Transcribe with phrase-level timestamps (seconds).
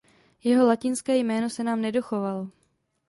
[0.43, 2.47] Jeho latinské jméno se nám nedochovalo.